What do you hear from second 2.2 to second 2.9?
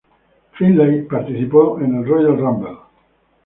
Rumble.